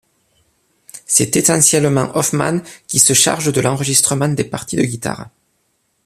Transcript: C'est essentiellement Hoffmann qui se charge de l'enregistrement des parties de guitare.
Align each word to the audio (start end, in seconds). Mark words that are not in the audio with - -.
C'est 1.05 1.35
essentiellement 1.35 2.17
Hoffmann 2.17 2.63
qui 2.87 2.97
se 2.97 3.13
charge 3.13 3.53
de 3.53 3.61
l'enregistrement 3.61 4.29
des 4.29 4.45
parties 4.45 4.75
de 4.75 4.81
guitare. 4.81 5.29